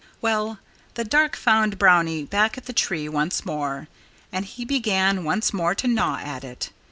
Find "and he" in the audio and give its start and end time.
4.31-4.65